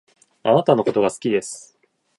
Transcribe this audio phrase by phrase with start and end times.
[0.41, 1.77] あなたのことが好きです